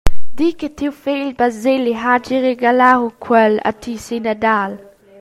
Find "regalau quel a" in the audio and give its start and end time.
2.47-3.71